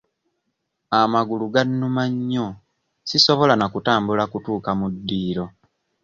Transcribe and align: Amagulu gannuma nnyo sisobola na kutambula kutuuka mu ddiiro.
Amagulu 0.99 1.45
gannuma 1.53 2.03
nnyo 2.13 2.47
sisobola 3.09 3.53
na 3.57 3.67
kutambula 3.73 4.23
kutuuka 4.31 4.71
mu 4.79 4.87
ddiiro. 4.93 5.45